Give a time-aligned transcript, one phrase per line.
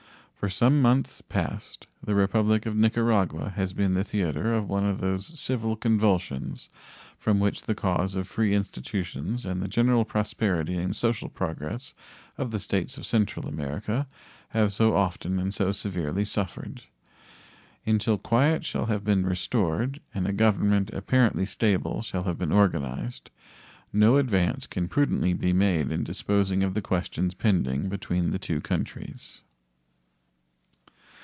[0.43, 4.99] For some months past the Republic of Nicaragua has been the theater of one of
[4.99, 6.67] those civil convulsions
[7.15, 11.93] from which the cause of free institutions and the general prosperity and social progress
[12.39, 14.07] of the States of Central America
[14.49, 16.85] have so often and so severely suffered.
[17.85, 23.29] Until quiet shall have been restored and a government apparently stable shall have been organized,
[23.93, 28.59] no advance can prudently be made in disposing of the questions pending between the two
[28.59, 29.41] countries.